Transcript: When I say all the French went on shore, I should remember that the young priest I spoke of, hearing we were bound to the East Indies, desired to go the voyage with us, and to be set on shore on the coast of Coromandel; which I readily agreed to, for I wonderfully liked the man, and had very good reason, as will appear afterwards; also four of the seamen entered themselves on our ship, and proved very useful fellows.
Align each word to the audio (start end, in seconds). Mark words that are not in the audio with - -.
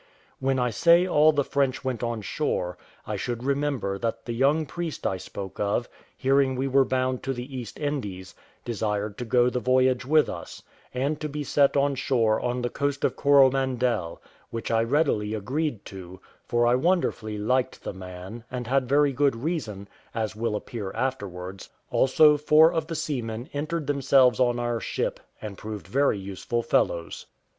When 0.39 0.57
I 0.57 0.71
say 0.71 1.05
all 1.05 1.31
the 1.31 1.43
French 1.43 1.83
went 1.83 2.01
on 2.01 2.23
shore, 2.23 2.75
I 3.05 3.17
should 3.17 3.43
remember 3.43 3.99
that 3.99 4.25
the 4.25 4.33
young 4.33 4.65
priest 4.65 5.05
I 5.05 5.17
spoke 5.17 5.59
of, 5.59 5.87
hearing 6.17 6.55
we 6.55 6.67
were 6.67 6.83
bound 6.83 7.21
to 7.21 7.33
the 7.33 7.55
East 7.55 7.77
Indies, 7.79 8.33
desired 8.65 9.15
to 9.19 9.25
go 9.25 9.47
the 9.47 9.59
voyage 9.59 10.03
with 10.03 10.27
us, 10.27 10.63
and 10.91 11.21
to 11.21 11.29
be 11.29 11.43
set 11.43 11.77
on 11.77 11.93
shore 11.93 12.41
on 12.41 12.63
the 12.63 12.69
coast 12.71 13.03
of 13.03 13.15
Coromandel; 13.15 14.19
which 14.49 14.71
I 14.71 14.81
readily 14.81 15.35
agreed 15.35 15.85
to, 15.85 16.19
for 16.47 16.65
I 16.65 16.73
wonderfully 16.73 17.37
liked 17.37 17.83
the 17.83 17.93
man, 17.93 18.43
and 18.49 18.65
had 18.65 18.89
very 18.89 19.13
good 19.13 19.35
reason, 19.35 19.87
as 20.15 20.35
will 20.35 20.55
appear 20.55 20.91
afterwards; 20.93 21.69
also 21.91 22.37
four 22.37 22.73
of 22.73 22.87
the 22.87 22.95
seamen 22.95 23.49
entered 23.53 23.85
themselves 23.85 24.39
on 24.39 24.57
our 24.57 24.79
ship, 24.79 25.19
and 25.43 25.59
proved 25.59 25.85
very 25.85 26.17
useful 26.17 26.63
fellows. 26.63 27.27